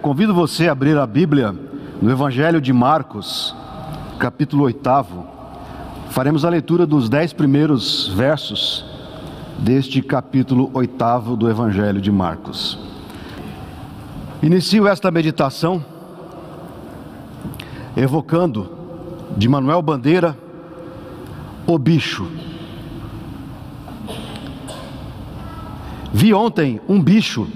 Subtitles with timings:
[0.00, 1.54] convido você a abrir a Bíblia
[2.00, 3.54] no Evangelho de Marcos,
[4.18, 4.80] capítulo 8.
[6.10, 8.84] Faremos a leitura dos dez primeiros versos
[9.58, 12.78] deste capítulo 8 do Evangelho de Marcos.
[14.40, 15.84] Inicio esta meditação
[17.96, 18.70] evocando
[19.36, 20.36] de Manuel Bandeira
[21.66, 22.26] o bicho.
[26.12, 27.48] Vi ontem um bicho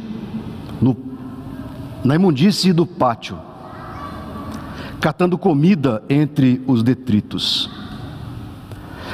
[2.04, 3.38] na imundície do pátio,
[5.00, 7.70] catando comida entre os detritos.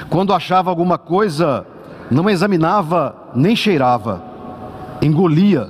[0.08, 1.66] Quando achava alguma coisa,
[2.10, 4.22] não examinava nem cheirava,
[5.02, 5.68] engolia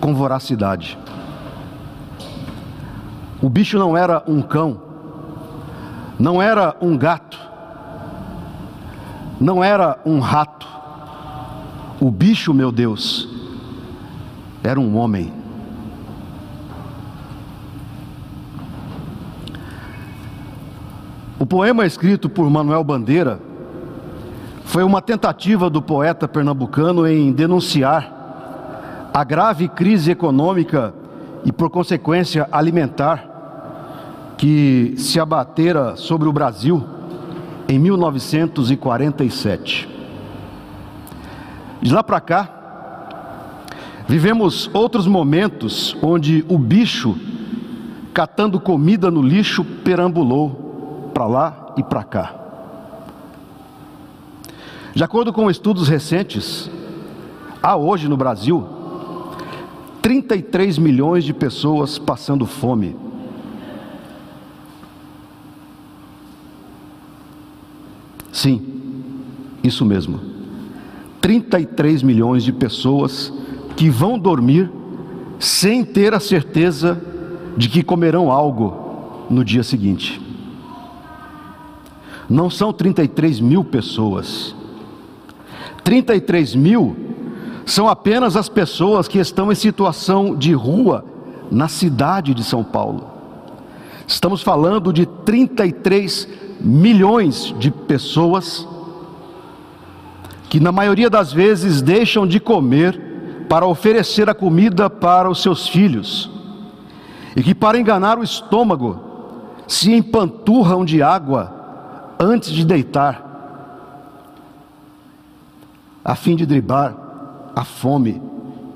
[0.00, 0.98] com voracidade.
[3.42, 4.80] O bicho não era um cão,
[6.18, 7.38] não era um gato,
[9.40, 10.68] não era um rato.
[12.00, 13.28] O bicho, meu Deus,
[14.62, 15.39] era um homem.
[21.40, 23.40] O poema escrito por Manuel Bandeira
[24.66, 30.92] foi uma tentativa do poeta pernambucano em denunciar a grave crise econômica
[31.42, 36.84] e, por consequência, alimentar que se abatera sobre o Brasil
[37.66, 39.88] em 1947.
[41.80, 42.50] De lá para cá,
[44.06, 47.16] vivemos outros momentos onde o bicho,
[48.12, 50.68] catando comida no lixo, perambulou
[51.20, 52.34] para lá e para cá.
[54.94, 56.70] De acordo com estudos recentes,
[57.62, 58.66] há hoje no Brasil
[60.00, 62.96] 33 milhões de pessoas passando fome.
[68.32, 68.62] Sim,
[69.62, 70.20] isso mesmo.
[71.20, 73.30] 33 milhões de pessoas
[73.76, 74.70] que vão dormir
[75.38, 76.98] sem ter a certeza
[77.58, 80.29] de que comerão algo no dia seguinte.
[82.30, 84.54] Não são 33 mil pessoas.
[85.82, 86.96] 33 mil
[87.66, 91.04] são apenas as pessoas que estão em situação de rua
[91.50, 93.10] na cidade de São Paulo.
[94.06, 96.28] Estamos falando de 33
[96.60, 98.66] milhões de pessoas
[100.48, 105.68] que, na maioria das vezes, deixam de comer para oferecer a comida para os seus
[105.68, 106.30] filhos,
[107.34, 109.00] e que, para enganar o estômago,
[109.66, 111.59] se empanturram de água
[112.20, 113.30] antes de deitar,
[116.04, 116.94] a fim de driblar
[117.56, 118.20] a fome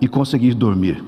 [0.00, 1.04] e conseguir dormir.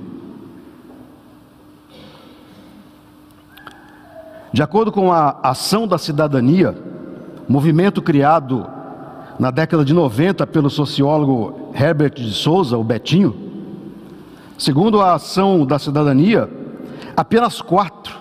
[4.52, 6.76] De acordo com a Ação da Cidadania,
[7.48, 8.66] movimento criado
[9.38, 13.34] na década de 90 pelo sociólogo Herbert de Souza, o Betinho,
[14.58, 16.48] segundo a Ação da Cidadania,
[17.16, 18.14] apenas quatro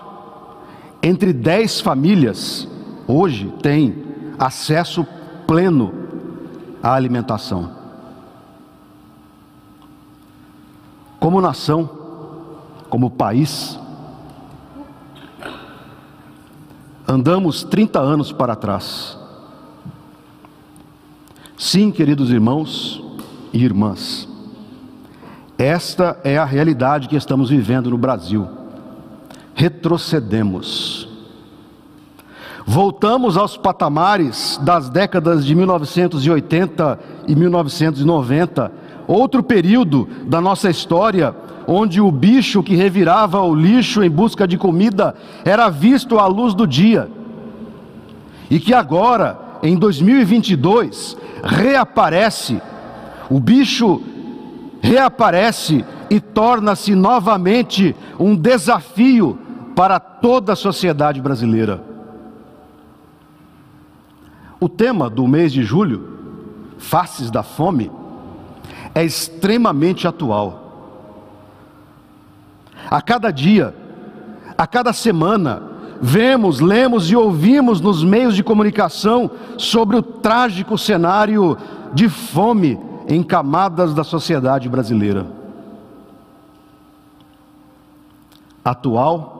[1.02, 2.68] entre dez famílias
[3.06, 4.04] hoje têm
[4.38, 5.06] acesso
[5.46, 5.92] pleno
[6.82, 7.70] à alimentação.
[11.18, 11.88] Como nação,
[12.88, 13.78] como país,
[17.06, 19.18] andamos 30 anos para trás.
[21.56, 23.02] Sim, queridos irmãos
[23.52, 24.28] e irmãs,
[25.56, 28.46] esta é a realidade que estamos vivendo no Brasil.
[29.54, 31.05] Retrocedemos.
[32.68, 38.72] Voltamos aos patamares das décadas de 1980 e 1990,
[39.06, 41.32] outro período da nossa história
[41.64, 46.54] onde o bicho que revirava o lixo em busca de comida era visto à luz
[46.54, 47.08] do dia,
[48.50, 52.60] e que agora, em 2022, reaparece,
[53.30, 54.02] o bicho
[54.80, 59.38] reaparece e torna-se novamente um desafio
[59.76, 61.95] para toda a sociedade brasileira.
[64.58, 66.16] O tema do mês de julho,
[66.78, 67.90] Faces da Fome,
[68.94, 70.62] é extremamente atual.
[72.90, 73.74] A cada dia,
[74.56, 75.62] a cada semana,
[76.00, 81.58] vemos, lemos e ouvimos nos meios de comunicação sobre o trágico cenário
[81.92, 85.26] de fome em camadas da sociedade brasileira.
[88.64, 89.36] Atual,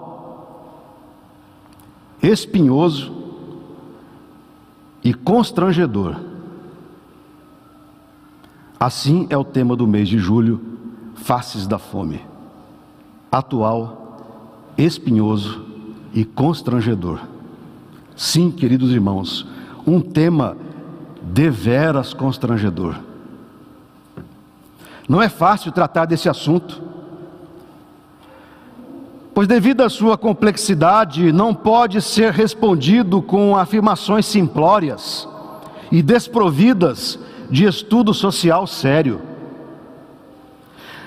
[2.22, 3.15] espinhoso
[5.06, 6.17] e constrangedor.
[8.79, 10.61] Assim é o tema do mês de julho,
[11.14, 12.20] Faces da Fome
[13.31, 15.64] atual, espinhoso
[16.12, 17.20] e constrangedor.
[18.17, 19.47] Sim, queridos irmãos,
[19.87, 20.56] um tema
[21.23, 22.97] deveras constrangedor.
[25.08, 26.82] Não é fácil tratar desse assunto.
[29.36, 35.28] Pois, devido à sua complexidade, não pode ser respondido com afirmações simplórias
[35.92, 37.18] e desprovidas
[37.50, 39.20] de estudo social sério.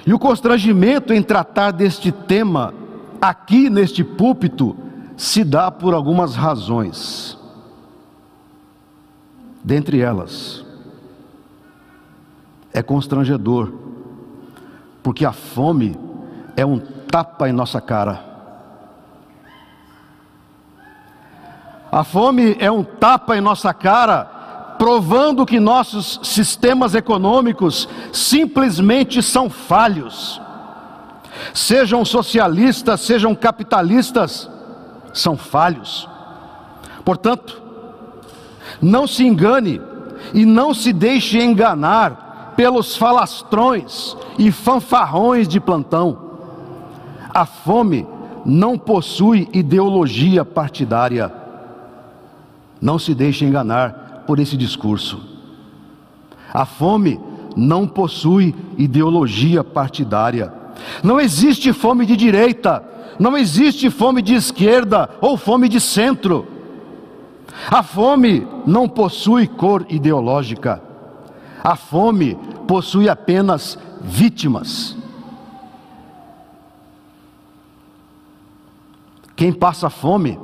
[0.05, 2.71] E o constrangimento em tratar deste tema
[3.19, 4.77] aqui neste púlpito
[5.17, 7.35] se dá por algumas razões.
[9.63, 10.63] Dentre elas,
[12.71, 13.73] é constrangedor,
[15.01, 15.97] porque a fome
[16.55, 18.23] é um tapa em nossa cara.
[21.91, 29.49] A fome é um tapa em nossa cara, provando que nossos sistemas econômicos simplesmente são
[29.49, 30.39] falhos.
[31.53, 34.49] Sejam socialistas, sejam capitalistas,
[35.11, 36.07] são falhos.
[37.03, 37.59] Portanto,
[38.79, 39.81] não se engane
[40.31, 46.28] e não se deixe enganar pelos falastrões e fanfarrões de plantão.
[47.39, 48.05] A fome
[48.45, 51.31] não possui ideologia partidária.
[52.81, 55.21] Não se deixe enganar por esse discurso.
[56.53, 57.17] A fome
[57.55, 60.51] não possui ideologia partidária.
[61.01, 62.83] Não existe fome de direita,
[63.17, 66.45] não existe fome de esquerda ou fome de centro.
[67.71, 70.83] A fome não possui cor ideológica.
[71.63, 72.37] A fome
[72.67, 74.98] possui apenas vítimas.
[79.39, 80.37] Quem passa fome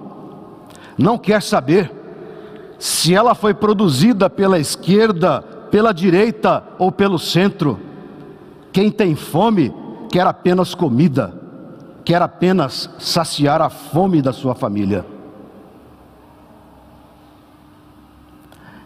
[0.97, 1.91] não quer saber
[2.79, 7.77] se ela foi produzida pela esquerda, pela direita ou pelo centro.
[8.71, 9.73] Quem tem fome
[10.09, 11.37] quer apenas comida,
[12.05, 15.05] quer apenas saciar a fome da sua família.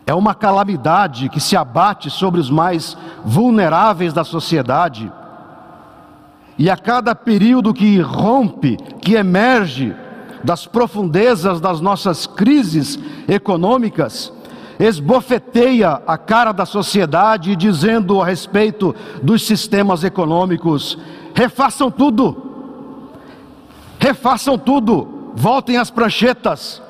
[0.08, 5.12] É uma calamidade que se abate sobre os mais vulneráveis da sociedade.
[6.60, 9.96] E a cada período que rompe, que emerge
[10.44, 14.34] das profundezas das nossas crises econômicas,
[14.78, 20.98] esbofeteia a cara da sociedade, dizendo a respeito dos sistemas econômicos:
[21.34, 22.36] refaçam tudo,
[23.98, 26.82] refaçam tudo, voltem às pranchetas,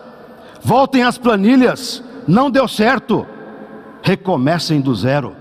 [0.64, 3.24] voltem às planilhas, não deu certo,
[4.02, 5.39] recomecem do zero.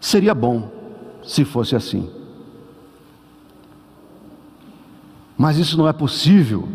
[0.00, 0.70] Seria bom
[1.22, 2.08] se fosse assim.
[5.36, 6.68] Mas isso não é possível,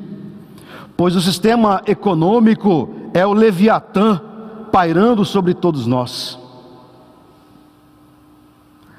[0.95, 4.21] pois o sistema econômico é o Leviatã
[4.71, 6.39] pairando sobre todos nós.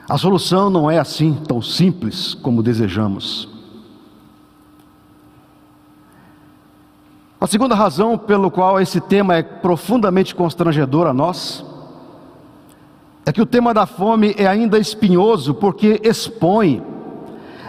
[0.08, 3.49] A solução não é assim tão simples como desejamos.
[7.40, 11.64] A segunda razão pelo qual esse tema é profundamente constrangedor a nós
[13.26, 16.81] é que o tema da fome é ainda espinhoso porque expõe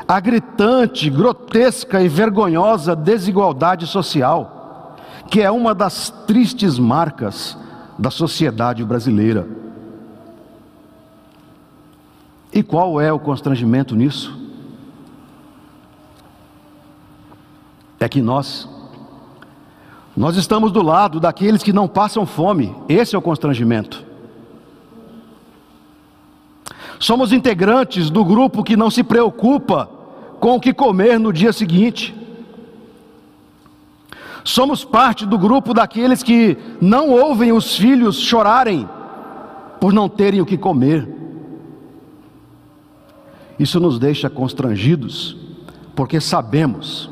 [0.07, 4.95] a gritante, grotesca e vergonhosa desigualdade social,
[5.31, 7.57] que é uma das tristes marcas
[7.97, 9.47] da sociedade brasileira.
[12.53, 14.39] E qual é o constrangimento nisso?
[17.99, 18.69] É que nós
[20.15, 24.06] nós estamos do lado daqueles que não passam fome, esse é o constrangimento.
[27.07, 29.89] Somos integrantes do grupo que não se preocupa
[30.41, 32.13] com o que comer no dia seguinte.
[34.43, 38.89] Somos parte do grupo daqueles que não ouvem os filhos chorarem
[39.79, 41.07] por não terem o que comer.
[43.57, 45.37] Isso nos deixa constrangidos,
[45.95, 47.09] porque sabemos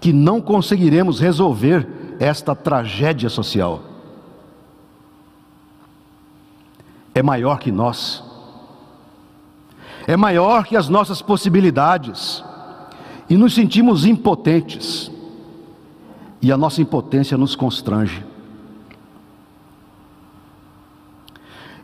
[0.00, 3.82] que não conseguiremos resolver esta tragédia social.
[7.14, 8.26] É maior que nós,
[10.08, 12.42] é maior que as nossas possibilidades,
[13.28, 15.10] e nos sentimos impotentes,
[16.40, 18.24] e a nossa impotência nos constrange.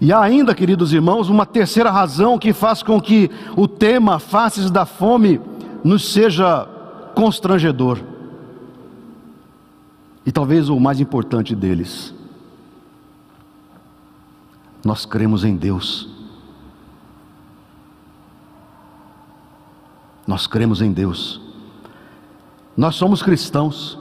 [0.00, 4.70] E há ainda, queridos irmãos, uma terceira razão que faz com que o tema Faces
[4.70, 5.38] da Fome
[5.84, 6.66] nos seja
[7.14, 8.00] constrangedor
[10.24, 12.14] e talvez o mais importante deles.
[14.82, 16.13] Nós cremos em Deus.
[20.26, 21.40] Nós cremos em Deus.
[22.76, 23.98] Nós somos cristãos.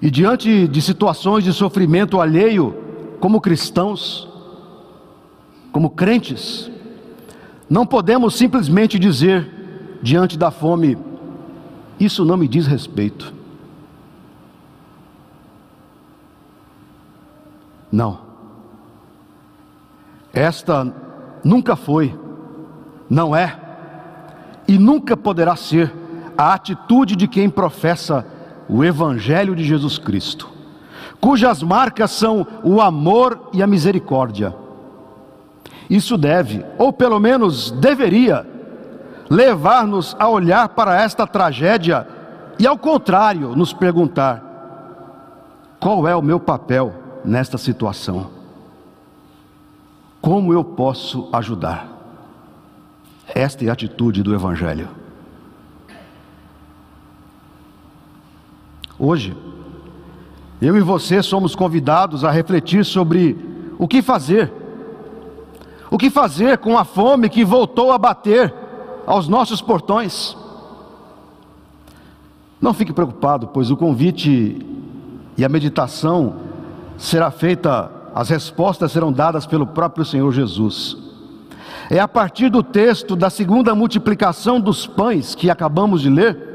[0.00, 2.74] E diante de situações de sofrimento alheio,
[3.20, 4.28] como cristãos,
[5.70, 6.70] como crentes,
[7.68, 10.98] não podemos simplesmente dizer, diante da fome,
[11.98, 13.32] isso não me diz respeito.
[17.90, 18.20] Não.
[20.32, 20.92] Esta
[21.44, 22.18] nunca foi,
[23.08, 23.58] não é
[24.66, 25.92] e nunca poderá ser
[26.36, 28.26] a atitude de quem professa
[28.68, 30.48] o Evangelho de Jesus Cristo,
[31.20, 34.54] cujas marcas são o amor e a misericórdia.
[35.90, 38.46] Isso deve, ou pelo menos deveria,
[39.28, 42.06] levar-nos a olhar para esta tragédia
[42.58, 44.42] e, ao contrário, nos perguntar:
[45.78, 46.94] qual é o meu papel
[47.24, 48.41] nesta situação?
[50.22, 51.88] Como eu posso ajudar?
[53.26, 54.88] Esta é a atitude do Evangelho.
[58.96, 59.36] Hoje,
[60.60, 63.36] eu e você somos convidados a refletir sobre
[63.76, 64.52] o que fazer.
[65.90, 68.54] O que fazer com a fome que voltou a bater
[69.04, 70.36] aos nossos portões?
[72.60, 74.64] Não fique preocupado, pois o convite
[75.36, 76.36] e a meditação
[76.96, 80.96] será feita, as respostas serão dadas pelo próprio Senhor Jesus.
[81.90, 86.52] É a partir do texto da segunda multiplicação dos pães que acabamos de ler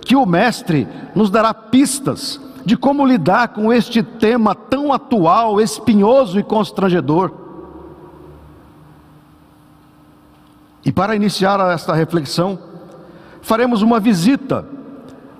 [0.00, 6.38] que o Mestre nos dará pistas de como lidar com este tema tão atual, espinhoso
[6.38, 7.30] e constrangedor.
[10.84, 12.58] E para iniciar esta reflexão,
[13.42, 14.66] faremos uma visita,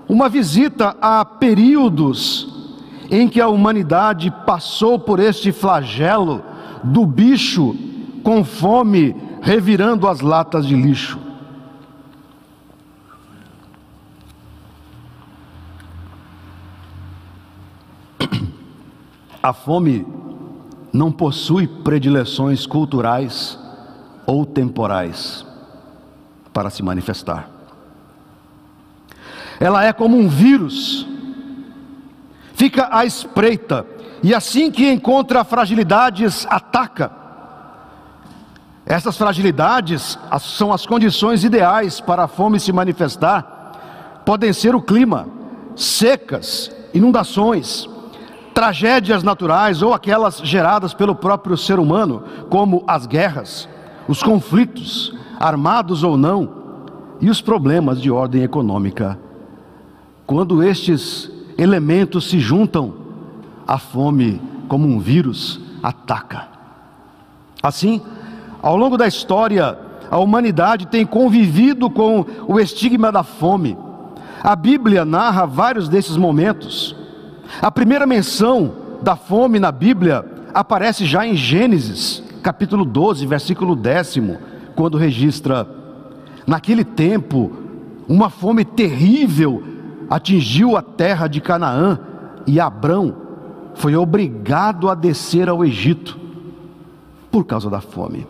[0.08, 2.53] uma visita a períodos
[3.10, 6.42] em que a humanidade passou por este flagelo
[6.82, 7.76] do bicho
[8.22, 11.18] com fome revirando as latas de lixo.
[19.42, 20.06] A fome
[20.90, 23.58] não possui predileções culturais
[24.26, 25.44] ou temporais
[26.50, 27.50] para se manifestar.
[29.60, 31.06] Ela é como um vírus,
[32.54, 33.86] fica à espreita,
[34.22, 37.10] e assim que encontra fragilidades, ataca.
[38.86, 44.22] Essas fragilidades são as condições ideais para a fome se manifestar.
[44.24, 45.26] Podem ser o clima,
[45.76, 47.88] secas, inundações,
[48.54, 53.68] tragédias naturais ou aquelas geradas pelo próprio ser humano, como as guerras,
[54.06, 56.64] os conflitos, armados ou não,
[57.20, 59.18] e os problemas de ordem econômica.
[60.26, 62.94] Quando estes elementos se juntam,
[63.66, 66.48] a fome, como um vírus, ataca.
[67.62, 68.00] Assim,
[68.62, 69.78] ao longo da história,
[70.10, 73.76] a humanidade tem convivido com o estigma da fome.
[74.42, 76.94] A Bíblia narra vários desses momentos.
[77.60, 84.38] A primeira menção da fome na Bíblia aparece já em Gênesis, capítulo 12, versículo décimo,
[84.74, 85.66] quando registra:
[86.46, 87.52] Naquele tempo,
[88.06, 89.62] uma fome terrível
[90.08, 91.98] atingiu a terra de Canaã
[92.46, 93.16] e Abrão
[93.74, 96.18] foi obrigado a descer ao Egito
[97.30, 98.26] por causa da fome.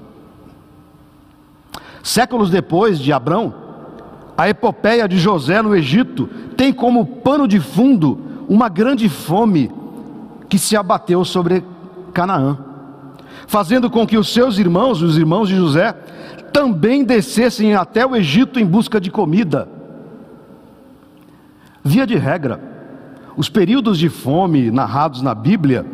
[2.02, 3.54] Séculos depois de Abrão,
[4.36, 9.70] a epopeia de José no Egito tem como pano de fundo uma grande fome
[10.48, 11.64] que se abateu sobre
[12.12, 12.58] Canaã,
[13.46, 15.92] fazendo com que os seus irmãos, os irmãos de José,
[16.52, 19.68] também descessem até o Egito em busca de comida.
[21.86, 22.58] Via de regra,
[23.36, 25.84] os períodos de fome narrados na Bíblia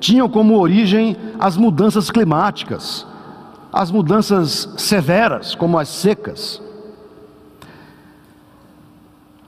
[0.00, 3.06] tinham como origem as mudanças climáticas,
[3.72, 6.60] as mudanças severas, como as secas.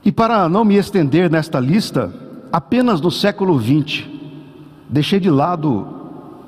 [0.04, 2.14] E para não me estender nesta lista,
[2.52, 4.06] apenas no século XX,
[4.88, 5.86] deixei de lado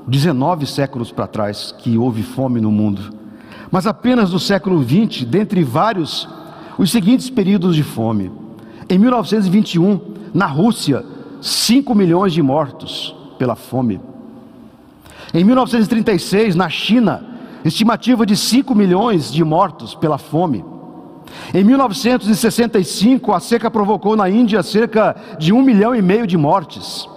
[0.06, 3.12] 19 séculos para trás que houve fome no mundo,
[3.68, 6.28] mas apenas no século XX, dentre vários,
[6.78, 8.39] os seguintes períodos de fome.
[8.90, 10.00] Em 1921,
[10.34, 11.04] na Rússia,
[11.40, 14.00] 5 milhões de mortos pela fome.
[15.32, 17.24] Em 1936, na China,
[17.64, 20.64] estimativa de 5 milhões de mortos pela fome.
[21.54, 27.08] Em 1965, a seca provocou na Índia cerca de um milhão e meio de mortes.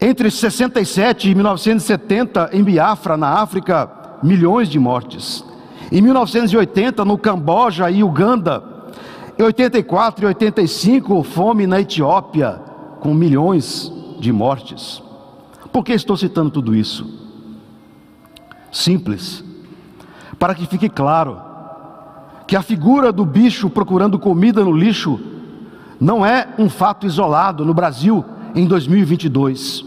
[0.00, 3.90] Entre 67 e 1970, em Biafra, na África,
[4.22, 5.44] milhões de mortes.
[5.90, 8.77] Em 1980, no Camboja e Uganda.
[9.38, 12.60] Em 84 e 85, fome na Etiópia,
[12.98, 15.00] com milhões de mortes.
[15.72, 17.06] Por que estou citando tudo isso?
[18.72, 19.44] Simples,
[20.38, 21.40] para que fique claro
[22.48, 25.20] que a figura do bicho procurando comida no lixo
[26.00, 29.84] não é um fato isolado no Brasil em 2022.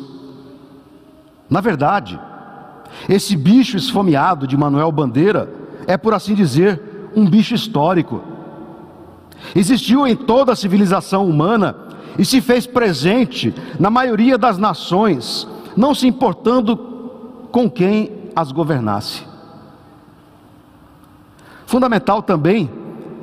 [1.49, 2.17] Na verdade,
[3.09, 5.53] esse bicho esfomeado de Manuel Bandeira
[5.87, 8.30] é, por assim dizer, um bicho histórico.
[9.55, 11.75] Existiu em toda a civilização humana
[12.17, 16.77] e se fez presente na maioria das nações, não se importando
[17.51, 19.23] com quem as governasse.
[21.65, 22.69] Fundamental também,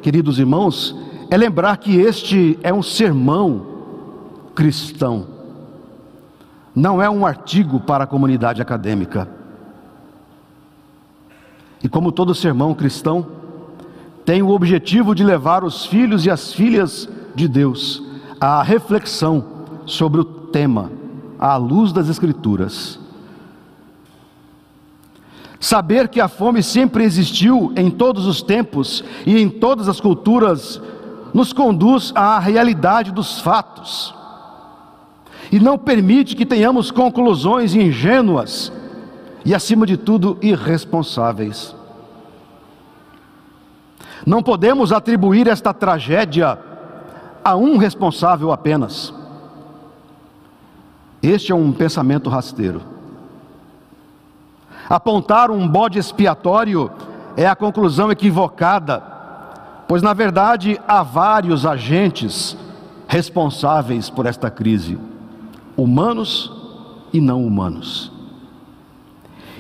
[0.01, 0.97] queridos irmãos,
[1.31, 3.67] é lembrar que este é um sermão
[4.55, 5.27] cristão,
[6.75, 9.29] não é um artigo para a comunidade acadêmica.
[11.83, 13.38] E como todo sermão cristão,
[14.29, 18.03] tem o objetivo de levar os filhos e as filhas de Deus
[18.39, 19.43] à reflexão
[19.87, 20.93] sobre o tema,
[21.39, 23.01] à luz das Escrituras.
[25.59, 30.79] Saber que a fome sempre existiu em todos os tempos e em todas as culturas
[31.33, 34.15] nos conduz à realidade dos fatos
[35.51, 38.71] e não permite que tenhamos conclusões ingênuas
[39.43, 41.78] e, acima de tudo, irresponsáveis.
[44.27, 46.59] Não podemos atribuir esta tragédia
[47.45, 49.13] a um responsável apenas.
[51.23, 52.83] Este é um pensamento rasteiro.
[54.89, 56.91] Apontar um bode expiatório
[57.37, 59.03] é a conclusão equivocada,
[59.87, 62.57] pois na verdade há vários agentes
[63.07, 64.99] responsáveis por esta crise,
[65.77, 66.53] humanos
[67.13, 68.13] e não humanos.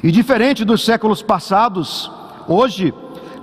[0.02, 2.10] E diferente dos séculos passados,
[2.46, 2.94] hoje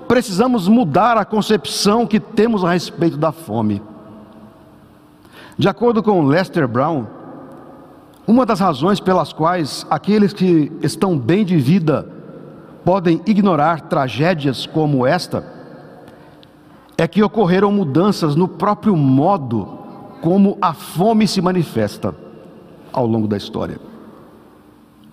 [0.07, 3.81] precisamos mudar a concepção que temos a respeito da fome.
[5.57, 7.05] De acordo com Lester Brown,
[8.27, 12.09] uma das razões pelas quais aqueles que estão bem de vida
[12.83, 15.45] podem ignorar tragédias como esta
[16.97, 19.79] é que ocorreram mudanças no próprio modo
[20.21, 22.15] como a fome se manifesta
[22.91, 23.79] ao longo da história.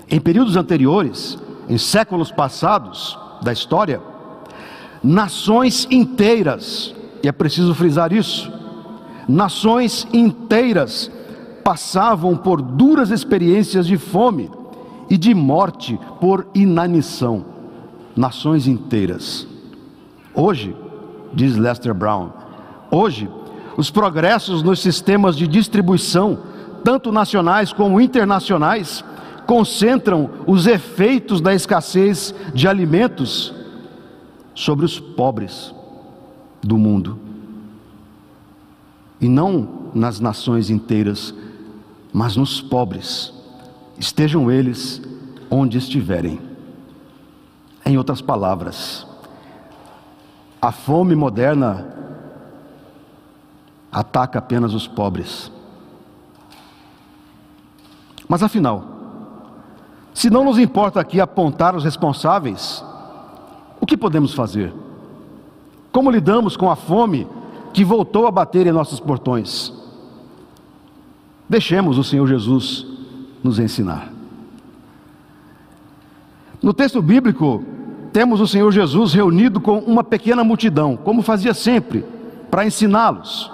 [0.08, 4.00] Em períodos anteriores, em séculos passados da história,
[5.02, 8.52] nações inteiras, e é preciso frisar isso,
[9.28, 11.10] nações inteiras
[11.64, 14.50] passavam por duras experiências de fome
[15.08, 17.44] e de morte por inanição.
[18.16, 19.46] Nações inteiras.
[20.34, 20.76] Hoje,
[21.32, 22.30] diz Lester Brown,
[22.90, 23.28] hoje,
[23.76, 26.38] os progressos nos sistemas de distribuição,
[26.84, 29.04] tanto nacionais como internacionais,
[29.46, 33.54] concentram os efeitos da escassez de alimentos
[34.54, 35.74] sobre os pobres
[36.62, 37.18] do mundo.
[39.20, 41.34] E não nas nações inteiras,
[42.12, 43.32] mas nos pobres,
[43.98, 45.00] estejam eles
[45.50, 46.40] onde estiverem.
[47.84, 49.06] Em outras palavras,
[50.60, 51.92] a fome moderna
[53.90, 55.50] ataca apenas os pobres.
[58.28, 58.84] Mas afinal,
[60.14, 62.84] se não nos importa aqui apontar os responsáveis,
[63.92, 64.72] que podemos fazer?
[65.92, 67.28] Como lidamos com a fome
[67.74, 69.70] que voltou a bater em nossos portões?
[71.46, 72.86] Deixemos o Senhor Jesus
[73.44, 74.10] nos ensinar.
[76.62, 77.62] No texto bíblico,
[78.14, 82.02] temos o Senhor Jesus reunido com uma pequena multidão, como fazia sempre,
[82.50, 83.52] para ensiná-los.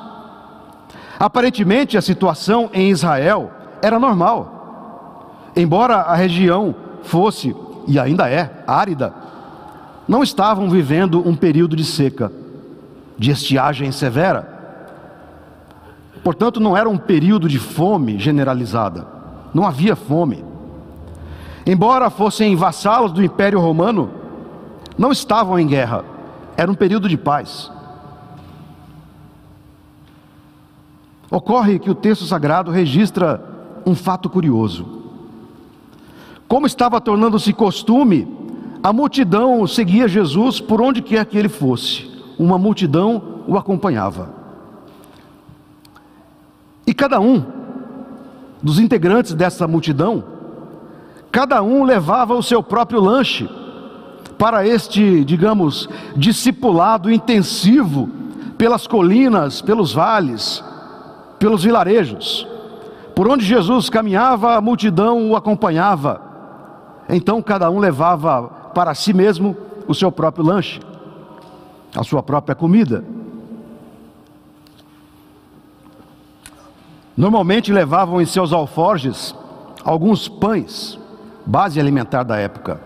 [1.18, 3.50] Aparentemente, a situação em Israel
[3.82, 5.50] era normal.
[5.56, 7.56] Embora a região fosse,
[7.88, 9.12] e ainda é, árida,
[10.08, 12.32] não estavam vivendo um período de seca,
[13.18, 14.56] de estiagem severa.
[16.24, 19.06] Portanto, não era um período de fome generalizada,
[19.52, 20.42] não havia fome.
[21.66, 24.10] Embora fossem vassalos do Império Romano,
[24.96, 26.02] não estavam em guerra,
[26.56, 27.70] era um período de paz.
[31.30, 33.44] Ocorre que o texto sagrado registra
[33.84, 35.02] um fato curioso.
[36.48, 38.37] Como estava tornando-se costume
[38.82, 44.30] a multidão seguia Jesus por onde quer que ele fosse, uma multidão o acompanhava.
[46.86, 47.44] E cada um
[48.62, 50.24] dos integrantes dessa multidão,
[51.30, 53.48] cada um levava o seu próprio lanche
[54.38, 58.08] para este, digamos, discipulado intensivo
[58.56, 60.62] pelas colinas, pelos vales,
[61.38, 62.46] pelos vilarejos.
[63.14, 66.22] Por onde Jesus caminhava, a multidão o acompanhava.
[67.08, 70.80] Então cada um levava para si mesmo o seu próprio lanche,
[71.96, 73.04] a sua própria comida.
[77.16, 79.34] Normalmente levavam em seus alforjes
[79.84, 80.98] alguns pães,
[81.44, 82.80] base alimentar da época.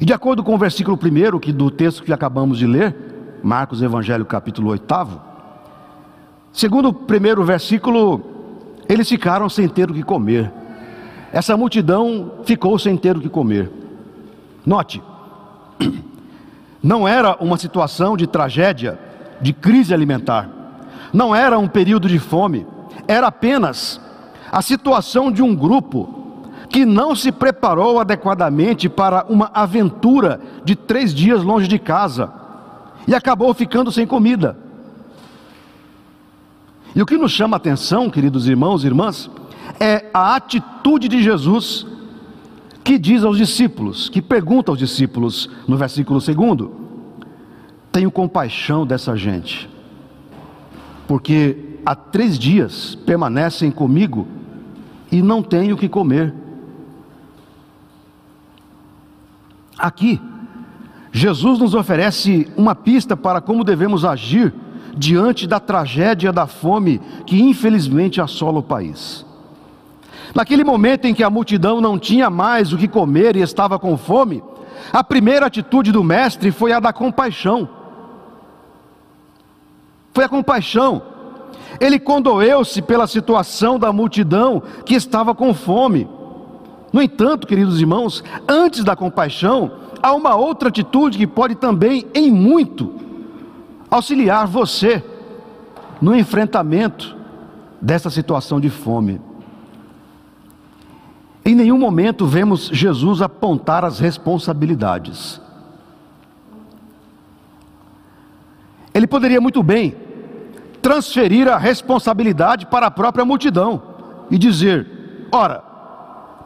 [0.00, 2.94] E de acordo com o versículo 1 que do texto que acabamos de ler,
[3.42, 5.20] Marcos Evangelho capítulo 8,
[6.52, 8.20] segundo o primeiro versículo,
[8.88, 10.52] eles ficaram sem ter o que comer.
[11.32, 13.70] Essa multidão ficou sem ter o que comer.
[14.64, 15.02] Note,
[16.82, 18.98] não era uma situação de tragédia,
[19.40, 20.48] de crise alimentar,
[21.12, 22.66] não era um período de fome,
[23.06, 24.00] era apenas
[24.50, 26.16] a situação de um grupo
[26.68, 32.30] que não se preparou adequadamente para uma aventura de três dias longe de casa
[33.06, 34.56] e acabou ficando sem comida.
[36.94, 39.30] E o que nos chama a atenção, queridos irmãos e irmãs,
[39.80, 41.86] é a atitude de Jesus
[42.88, 46.70] que diz aos discípulos, que pergunta aos discípulos no versículo 2:
[47.92, 49.68] Tenho compaixão dessa gente,
[51.06, 54.26] porque há três dias permanecem comigo
[55.12, 56.32] e não tenho o que comer.
[59.78, 60.18] Aqui,
[61.12, 64.54] Jesus nos oferece uma pista para como devemos agir
[64.96, 69.27] diante da tragédia da fome que infelizmente assola o país.
[70.34, 73.96] Naquele momento em que a multidão não tinha mais o que comer e estava com
[73.96, 74.42] fome,
[74.92, 77.68] a primeira atitude do Mestre foi a da compaixão.
[80.12, 81.02] Foi a compaixão.
[81.80, 86.08] Ele condoeu-se pela situação da multidão que estava com fome.
[86.92, 89.70] No entanto, queridos irmãos, antes da compaixão,
[90.02, 92.94] há uma outra atitude que pode também, em muito,
[93.90, 95.02] auxiliar você
[96.00, 97.16] no enfrentamento
[97.80, 99.20] dessa situação de fome.
[101.48, 105.40] Em nenhum momento vemos Jesus apontar as responsabilidades.
[108.92, 109.96] Ele poderia muito bem
[110.82, 113.80] transferir a responsabilidade para a própria multidão
[114.30, 115.60] e dizer: ora,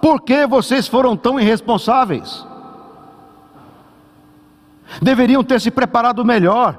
[0.01, 2.47] por que vocês foram tão irresponsáveis?
[5.03, 6.79] Deveriam ter se preparado melhor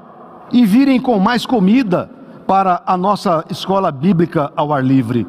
[0.50, 2.10] e virem com mais comida
[2.46, 5.26] para a nossa escola bíblica ao ar livre.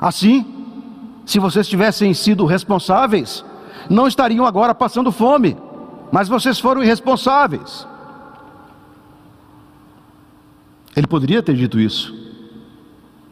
[0.00, 0.53] Assim,
[1.26, 3.44] se vocês tivessem sido responsáveis,
[3.88, 5.56] não estariam agora passando fome,
[6.12, 7.86] mas vocês foram irresponsáveis.
[10.96, 12.14] Ele poderia ter dito isso,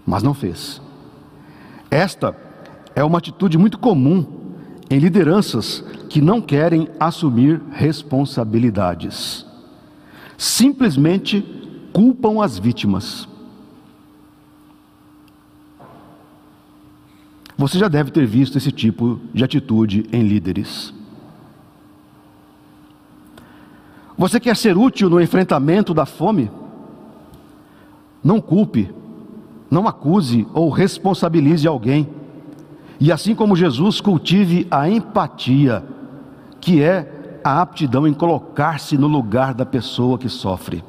[0.06, 0.80] mas não fez.
[1.90, 2.36] Esta
[2.94, 4.26] é uma atitude muito comum
[4.90, 9.46] em lideranças que não querem assumir responsabilidades.
[10.36, 11.40] Simplesmente
[11.92, 13.28] culpam as vítimas.
[17.56, 20.92] Você já deve ter visto esse tipo de atitude em líderes.
[24.16, 26.50] Você quer ser útil no enfrentamento da fome?
[28.22, 28.90] Não culpe,
[29.70, 32.08] não acuse ou responsabilize alguém.
[33.00, 35.84] E assim como Jesus, cultive a empatia,
[36.60, 40.84] que é a aptidão em colocar-se no lugar da pessoa que sofre.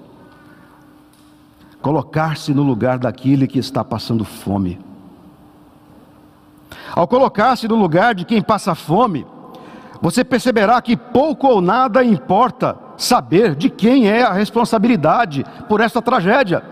[1.82, 4.80] Colocar-se no lugar daquele que está passando fome.
[6.96, 9.26] Ao colocar-se no lugar de quem passa fome,
[10.00, 16.02] você perceberá que pouco ou nada importa saber de quem é a responsabilidade por esta
[16.02, 16.64] tragédia.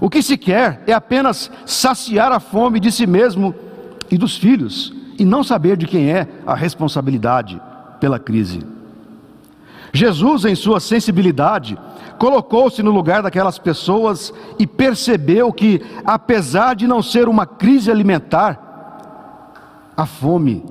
[0.00, 3.54] O que se quer é apenas saciar a fome de si mesmo
[4.10, 7.60] e dos filhos, e não saber de quem é a responsabilidade
[8.00, 8.60] pela crise.
[9.92, 11.78] Jesus, em sua sensibilidade,
[12.18, 18.63] colocou-se no lugar daquelas pessoas e percebeu que, apesar de não ser uma crise alimentar,
[19.96, 20.64] a fome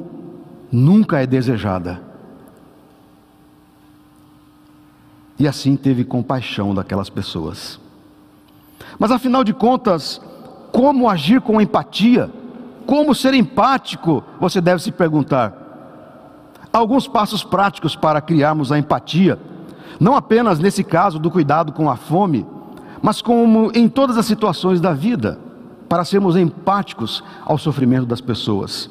[0.71, 2.01] nunca é desejada.
[5.39, 7.79] E assim teve compaixão daquelas pessoas.
[8.99, 10.21] Mas afinal de contas,
[10.71, 12.29] como agir com empatia?
[12.85, 14.23] Como ser empático?
[14.39, 15.53] Você deve se perguntar.
[16.71, 19.39] Alguns passos práticos para criarmos a empatia,
[19.99, 22.45] não apenas nesse caso do cuidado com a fome,
[23.01, 25.39] mas como em todas as situações da vida,
[25.87, 28.89] para sermos empáticos ao sofrimento das pessoas.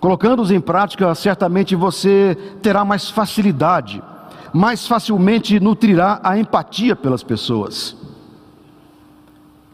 [0.00, 4.02] Colocando-os em prática, certamente você terá mais facilidade,
[4.52, 7.96] mais facilmente nutrirá a empatia pelas pessoas.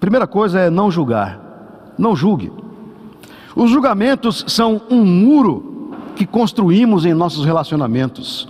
[0.00, 2.50] Primeira coisa é não julgar, não julgue.
[3.54, 8.48] Os julgamentos são um muro que construímos em nossos relacionamentos,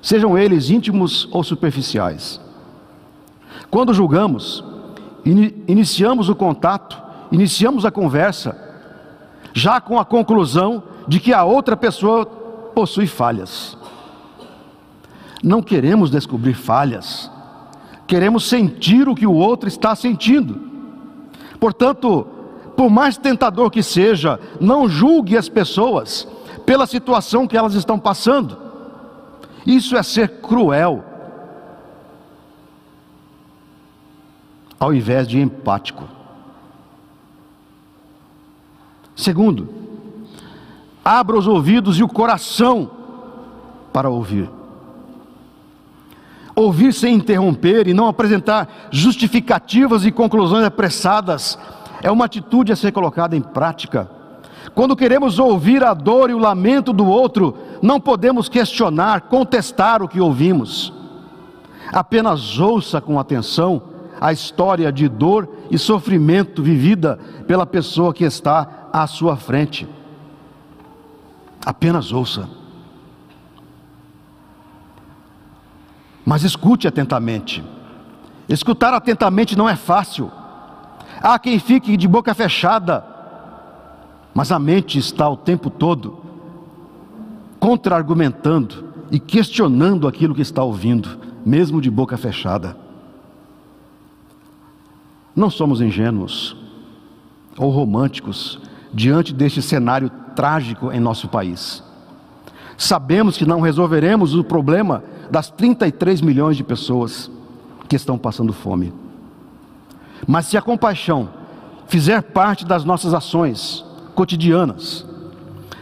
[0.00, 2.40] sejam eles íntimos ou superficiais.
[3.70, 4.64] Quando julgamos,
[5.24, 8.56] iniciamos o contato, iniciamos a conversa,
[9.52, 13.76] já com a conclusão de que a outra pessoa possui falhas.
[15.42, 17.30] Não queremos descobrir falhas,
[18.06, 20.60] queremos sentir o que o outro está sentindo.
[21.58, 22.26] Portanto,
[22.76, 26.26] por mais tentador que seja, não julgue as pessoas
[26.64, 28.56] pela situação que elas estão passando.
[29.66, 31.04] Isso é ser cruel,
[34.78, 36.08] ao invés de empático.
[39.14, 39.68] Segundo,
[41.04, 42.90] abra os ouvidos e o coração
[43.92, 44.48] para ouvir.
[46.54, 51.58] Ouvir sem interromper e não apresentar justificativas e conclusões apressadas
[52.02, 54.10] é uma atitude a ser colocada em prática.
[54.74, 60.08] Quando queremos ouvir a dor e o lamento do outro, não podemos questionar, contestar o
[60.08, 60.92] que ouvimos.
[61.92, 63.82] Apenas ouça com atenção
[64.20, 69.88] a história de dor e sofrimento vivida pela pessoa que está à sua frente.
[71.64, 72.48] Apenas ouça.
[76.24, 77.62] Mas escute atentamente.
[78.48, 80.30] Escutar atentamente não é fácil.
[81.20, 83.04] Há quem fique de boca fechada,
[84.34, 86.18] mas a mente está o tempo todo
[87.60, 92.76] contra-argumentando e questionando aquilo que está ouvindo, mesmo de boca fechada.
[95.34, 96.56] Não somos ingênuos
[97.56, 98.58] ou românticos
[98.92, 101.82] diante deste cenário trágico em nosso país.
[102.76, 107.30] Sabemos que não resolveremos o problema das 33 milhões de pessoas
[107.88, 108.92] que estão passando fome.
[110.26, 111.28] Mas se a compaixão
[111.86, 115.06] fizer parte das nossas ações cotidianas,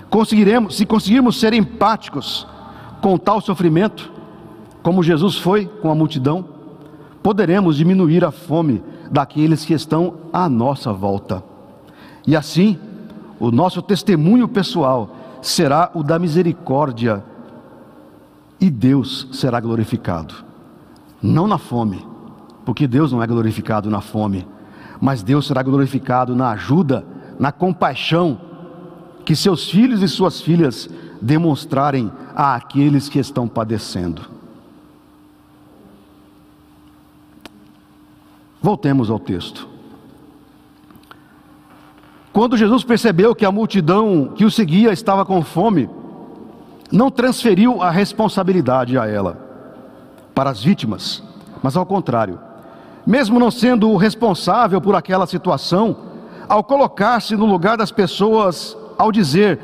[0.09, 2.47] conseguiremos, se conseguirmos ser empáticos
[3.01, 4.11] com tal sofrimento,
[4.83, 6.45] como Jesus foi com a multidão,
[7.23, 11.43] poderemos diminuir a fome daqueles que estão à nossa volta.
[12.27, 12.79] E assim,
[13.41, 17.25] o nosso testemunho pessoal será o da misericórdia
[18.61, 20.35] e Deus será glorificado.
[21.23, 22.07] Não na fome,
[22.67, 24.47] porque Deus não é glorificado na fome,
[25.01, 27.03] mas Deus será glorificado na ajuda,
[27.39, 28.39] na compaixão
[29.25, 30.91] que seus filhos e suas filhas
[31.23, 34.23] demonstrarem a aqueles que estão padecendo.
[38.61, 39.70] Voltemos ao texto.
[42.33, 45.89] Quando Jesus percebeu que a multidão que o seguia estava com fome,
[46.91, 49.37] não transferiu a responsabilidade a ela,
[50.35, 51.23] para as vítimas,
[51.63, 52.39] mas ao contrário,
[53.07, 55.97] mesmo não sendo o responsável por aquela situação,
[56.49, 59.59] ao colocar-se no lugar das pessoas, ao dizer: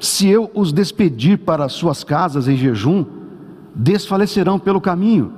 [0.00, 3.04] Se eu os despedir para suas casas em jejum,
[3.74, 5.32] desfalecerão pelo caminho.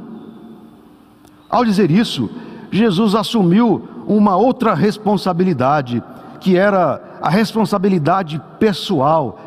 [1.48, 2.30] Ao dizer isso,
[2.70, 6.02] Jesus assumiu uma outra responsabilidade,
[6.40, 9.38] que era a responsabilidade pessoal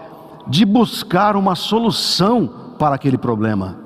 [0.47, 3.77] de buscar uma solução para aquele problema.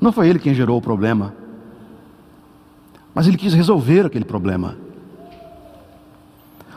[0.00, 1.34] Não foi ele quem gerou o problema,
[3.14, 4.76] mas ele quis resolver aquele problema.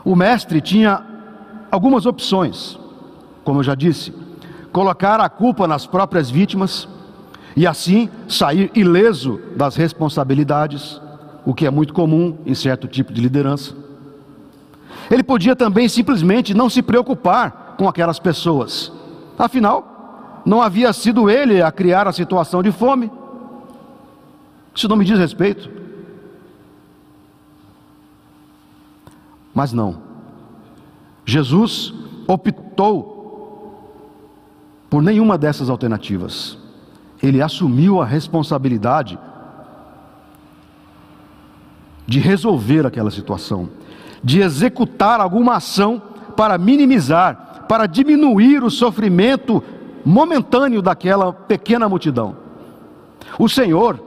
[0.04, 1.04] O mestre tinha
[1.70, 2.78] algumas opções,
[3.44, 4.12] como eu já disse:
[4.72, 6.88] colocar a culpa nas próprias vítimas
[7.54, 11.00] e assim sair ileso das responsabilidades,
[11.44, 13.74] o que é muito comum em certo tipo de liderança.
[15.10, 18.92] Ele podia também simplesmente não se preocupar com aquelas pessoas,
[19.38, 23.10] afinal, não havia sido ele a criar a situação de fome.
[24.74, 25.70] Isso não me diz respeito.
[29.54, 29.98] Mas não,
[31.24, 31.92] Jesus
[32.26, 33.12] optou
[34.88, 36.62] por nenhuma dessas alternativas
[37.22, 39.18] ele assumiu a responsabilidade
[42.12, 43.70] de resolver aquela situação,
[44.22, 46.02] de executar alguma ação
[46.36, 49.64] para minimizar, para diminuir o sofrimento
[50.04, 52.36] momentâneo daquela pequena multidão.
[53.38, 53.98] O Senhor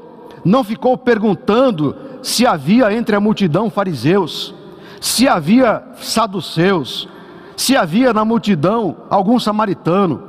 [0.45, 4.53] não ficou perguntando se havia entre a multidão fariseus,
[5.01, 7.09] se havia saduceus,
[7.57, 10.21] se havia na multidão algum samaritano.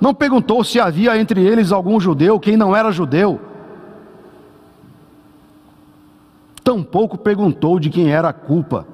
[0.00, 3.40] Não perguntou se havia entre eles algum judeu, quem não era judeu.
[6.64, 8.86] Tampouco perguntou de quem era a culpa,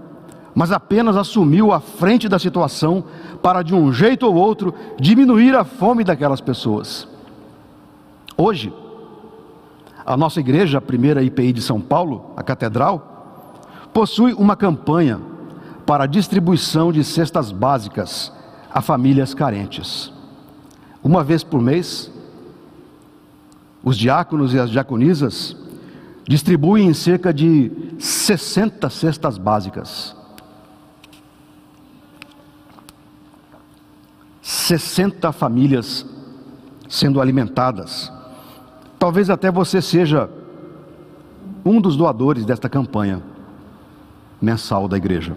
[0.52, 3.04] mas apenas assumiu a frente da situação
[3.40, 7.06] para, de um jeito ou outro, diminuir a fome daquelas pessoas.
[8.36, 8.72] Hoje,
[10.04, 13.54] a nossa igreja, a primeira IPI de São Paulo, a Catedral,
[13.94, 15.20] possui uma campanha
[15.86, 18.32] para a distribuição de cestas básicas
[18.72, 20.12] a famílias carentes.
[21.02, 22.10] Uma vez por mês,
[23.82, 25.56] os diáconos e as diaconisas
[26.30, 30.14] distribuem cerca de 60 cestas básicas.
[34.40, 36.06] 60 famílias
[36.88, 38.12] sendo alimentadas.
[38.96, 40.30] Talvez até você seja
[41.64, 43.20] um dos doadores desta campanha
[44.40, 45.36] mensal da igreja.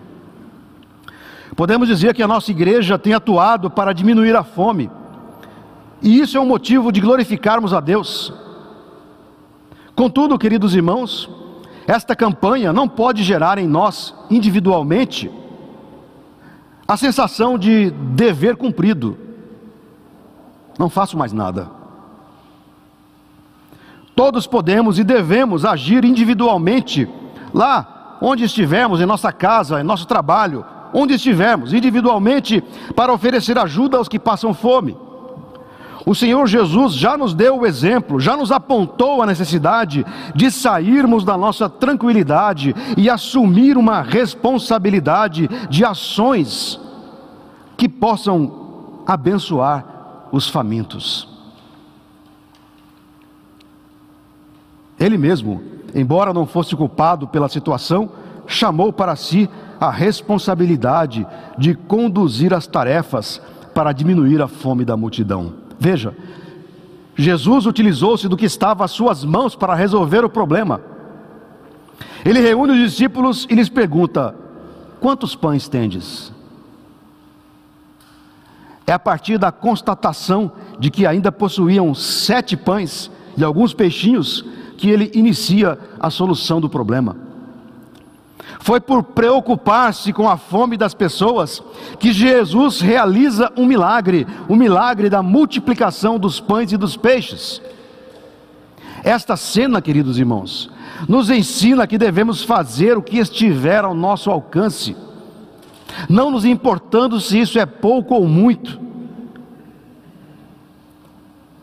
[1.56, 4.92] Podemos dizer que a nossa igreja tem atuado para diminuir a fome
[6.04, 8.43] e isso é um motivo de glorificarmos a Deus.
[9.96, 11.30] Contudo, queridos irmãos,
[11.88, 15.30] esta campanha não pode gerar em nós, individualmente,
[16.88, 19.18] a sensação de dever cumprido.
[20.78, 21.70] Não faço mais nada.
[24.16, 27.08] Todos podemos e devemos agir individualmente
[27.54, 32.62] lá onde estivermos, em nossa casa, em nosso trabalho, onde estivermos, individualmente,
[32.96, 34.96] para oferecer ajuda aos que passam fome.
[36.06, 41.24] O Senhor Jesus já nos deu o exemplo, já nos apontou a necessidade de sairmos
[41.24, 46.80] da nossa tranquilidade e assumir uma responsabilidade de ações
[47.78, 49.86] que possam abençoar
[50.32, 51.28] os famintos.
[55.00, 55.62] Ele mesmo,
[55.96, 58.10] embora não fosse culpado pela situação,
[58.46, 61.26] chamou para si a responsabilidade
[61.58, 63.42] de conduzir as tarefas
[63.74, 65.63] para diminuir a fome da multidão.
[65.84, 66.16] Veja,
[67.14, 70.80] Jesus utilizou-se do que estava às suas mãos para resolver o problema.
[72.24, 74.34] Ele reúne os discípulos e lhes pergunta:
[75.02, 76.32] Quantos pães tendes?
[78.88, 84.46] É a partir da constatação de que ainda possuíam sete pães e alguns peixinhos
[84.78, 87.18] que ele inicia a solução do problema.
[88.64, 91.62] Foi por preocupar-se com a fome das pessoas
[92.00, 97.62] que Jesus realiza um milagre, o milagre da multiplicação dos pães e dos peixes.
[99.04, 100.72] Esta cena, queridos irmãos,
[101.10, 104.96] nos ensina que devemos fazer o que estiver ao nosso alcance,
[106.08, 108.80] não nos importando se isso é pouco ou muito.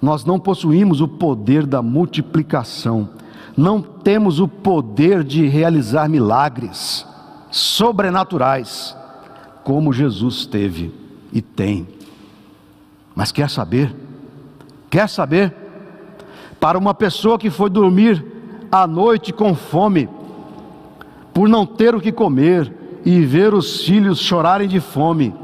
[0.02, 3.08] Nós não possuímos o poder da multiplicação,
[3.56, 7.06] não temos o poder de realizar milagres
[7.50, 8.96] sobrenaturais,
[9.64, 10.92] como Jesus teve
[11.32, 11.86] e tem.
[13.14, 13.94] Mas quer saber?
[14.88, 15.54] Quer saber?
[16.58, 18.24] Para uma pessoa que foi dormir
[18.70, 20.08] à noite com fome,
[21.34, 22.72] por não ter o que comer
[23.04, 25.34] e ver os filhos chorarem de fome,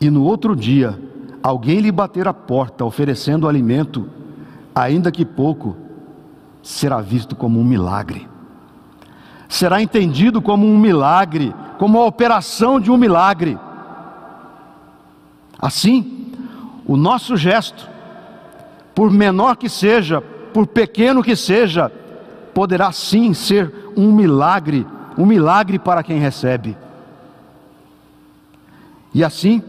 [0.00, 0.98] e no outro dia
[1.42, 4.08] alguém lhe bater a porta oferecendo alimento,
[4.74, 5.76] ainda que pouco,
[6.62, 8.28] será visto como um milagre.
[9.48, 13.58] Será entendido como um milagre, como a operação de um milagre.
[15.58, 16.32] Assim,
[16.86, 17.88] o nosso gesto,
[18.94, 21.90] por menor que seja, por pequeno que seja,
[22.54, 24.86] poderá sim ser um milagre,
[25.18, 26.76] um milagre para quem recebe.
[29.12, 29.62] E assim,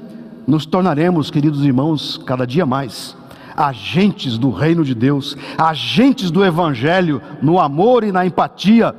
[0.45, 3.15] nos tornaremos, queridos irmãos, cada dia mais
[3.55, 8.95] agentes do reino de Deus, agentes do Evangelho no amor e na empatia,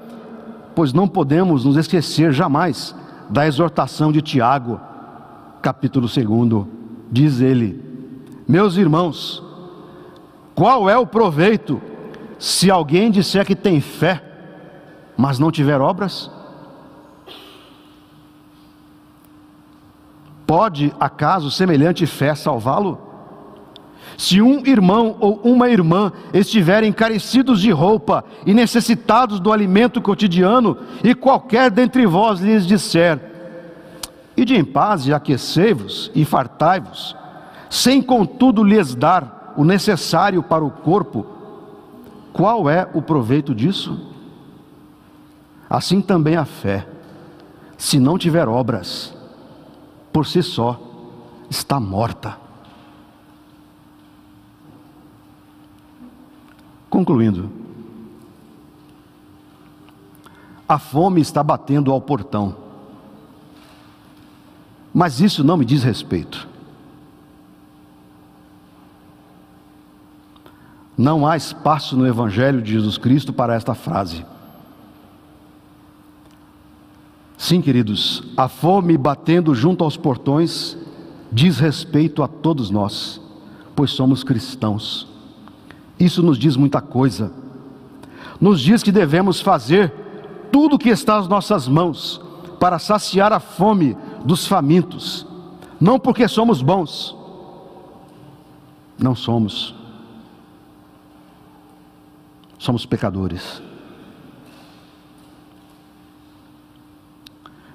[0.75, 2.95] pois não podemos nos esquecer jamais
[3.29, 4.81] da exortação de Tiago,
[5.61, 6.67] capítulo 2,
[7.11, 7.81] diz ele:
[8.47, 9.43] Meus irmãos,
[10.55, 11.81] qual é o proveito
[12.39, 14.23] se alguém disser que tem fé,
[15.17, 16.31] mas não tiver obras?
[20.47, 23.12] Pode acaso semelhante fé salvá-lo?
[24.17, 30.77] Se um irmão ou uma irmã estiverem carecidos de roupa e necessitados do alimento cotidiano,
[31.03, 33.19] e qualquer dentre vós lhes disser:
[34.37, 37.17] Ide em paz e aquecei-vos e fartai-vos,
[37.69, 41.27] sem contudo lhes dar o necessário para o corpo,
[42.33, 44.11] qual é o proveito disso?
[45.69, 46.87] Assim também a fé,
[47.77, 49.15] se não tiver obras,
[50.13, 50.81] por si só
[51.51, 52.42] está morta.
[56.93, 57.51] Concluindo,
[60.69, 62.55] a fome está batendo ao portão,
[64.93, 66.47] mas isso não me diz respeito.
[70.95, 74.27] Não há espaço no Evangelho de Jesus Cristo para esta frase.
[77.39, 80.77] Sim, queridos, a fome batendo junto aos portões
[81.33, 83.19] diz respeito a todos nós,
[83.75, 85.11] pois somos cristãos.
[86.03, 87.33] Isso nos diz muita coisa.
[88.41, 89.93] Nos diz que devemos fazer
[90.51, 92.21] tudo o que está às nossas mãos
[92.59, 95.25] para saciar a fome dos famintos,
[95.81, 97.17] não porque somos bons,
[98.99, 99.77] não somos,
[102.59, 103.63] somos pecadores.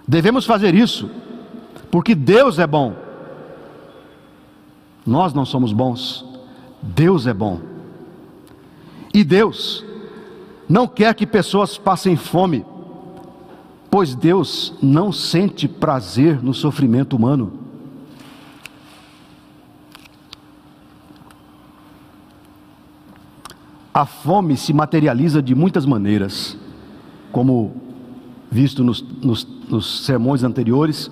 [0.06, 1.10] Devemos fazer isso
[1.90, 2.94] porque Deus é bom.
[5.06, 6.26] Nós não somos bons,
[6.82, 7.77] Deus é bom.
[9.14, 9.86] E Deus
[10.68, 12.66] não quer que pessoas passem fome,
[13.90, 17.54] pois Deus não sente prazer no sofrimento humano.
[23.94, 26.56] A fome se materializa de muitas maneiras,
[27.32, 27.76] como
[28.52, 31.10] visto nos, nos, nos sermões anteriores,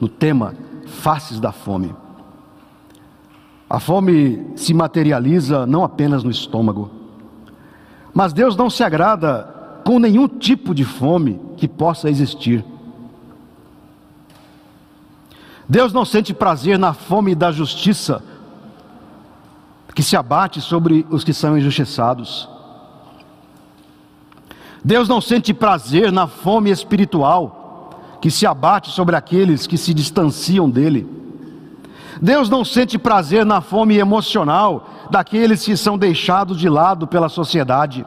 [0.00, 0.54] no tema
[0.86, 1.94] Faces da Fome.
[3.68, 7.01] A fome se materializa não apenas no estômago,
[8.14, 9.44] mas Deus não se agrada
[9.84, 12.64] com nenhum tipo de fome que possa existir.
[15.68, 18.22] Deus não sente prazer na fome da justiça
[19.94, 22.48] que se abate sobre os que são injustiçados.
[24.84, 30.68] Deus não sente prazer na fome espiritual que se abate sobre aqueles que se distanciam
[30.68, 31.21] dele.
[32.22, 38.06] Deus não sente prazer na fome emocional daqueles que são deixados de lado pela sociedade.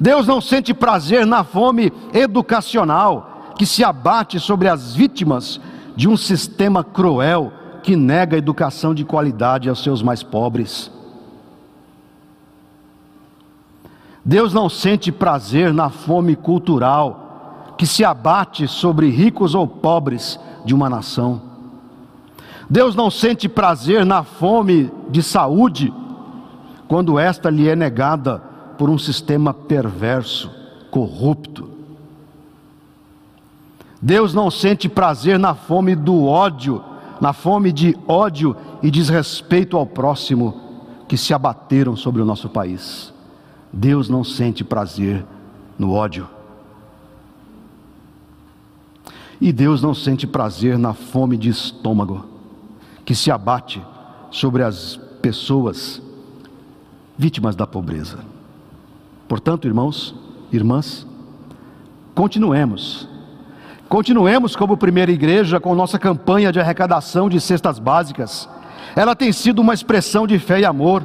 [0.00, 5.60] Deus não sente prazer na fome educacional que se abate sobre as vítimas
[5.94, 7.52] de um sistema cruel
[7.84, 10.90] que nega educação de qualidade aos seus mais pobres.
[14.24, 20.74] Deus não sente prazer na fome cultural que se abate sobre ricos ou pobres de
[20.74, 21.49] uma nação.
[22.70, 25.92] Deus não sente prazer na fome de saúde
[26.86, 28.38] quando esta lhe é negada
[28.78, 30.48] por um sistema perverso,
[30.88, 31.68] corrupto.
[34.00, 36.82] Deus não sente prazer na fome do ódio,
[37.20, 40.60] na fome de ódio e desrespeito ao próximo
[41.08, 43.12] que se abateram sobre o nosso país.
[43.72, 45.26] Deus não sente prazer
[45.76, 46.28] no ódio.
[49.40, 52.29] E Deus não sente prazer na fome de estômago
[53.10, 53.82] que se abate
[54.30, 56.00] sobre as pessoas
[57.18, 58.20] vítimas da pobreza.
[59.26, 60.14] Portanto, irmãos,
[60.52, 61.04] irmãs,
[62.14, 63.08] continuemos.
[63.88, 68.48] Continuemos como primeira igreja com nossa campanha de arrecadação de cestas básicas.
[68.94, 71.04] Ela tem sido uma expressão de fé e amor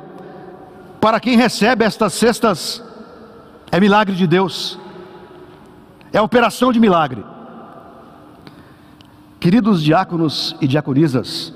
[1.02, 2.84] para quem recebe estas cestas,
[3.72, 4.78] é milagre de Deus,
[6.14, 7.26] é operação de milagre.
[9.40, 11.55] Queridos diáconos e diaconisas,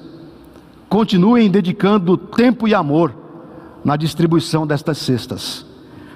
[0.89, 3.15] continuem dedicando tempo e amor
[3.85, 5.65] na distribuição destas cestas.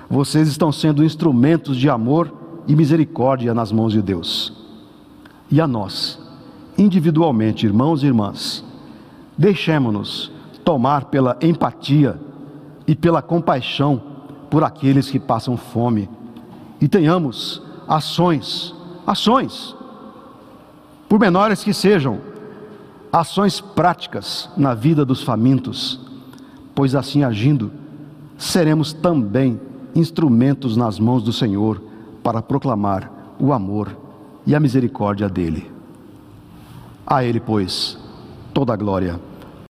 [0.09, 2.33] Vocês estão sendo instrumentos de amor
[2.67, 4.51] e misericórdia nas mãos de Deus.
[5.49, 6.19] E a nós,
[6.77, 8.65] individualmente, irmãos e irmãs,
[9.37, 10.31] deixemos-nos
[10.65, 12.19] tomar pela empatia
[12.87, 14.01] e pela compaixão
[14.49, 16.09] por aqueles que passam fome.
[16.81, 18.73] E tenhamos ações,
[19.05, 19.75] ações,
[21.07, 22.32] por menores que sejam,
[23.13, 25.99] ações práticas na vida dos famintos,
[26.73, 27.71] pois assim agindo,
[28.39, 29.61] seremos também
[29.93, 31.79] instrumentos nas mãos do Senhor
[32.23, 33.95] para proclamar o amor
[34.47, 35.71] e a misericórdia dele.
[37.05, 37.99] A Ele, pois,
[38.51, 39.19] toda a glória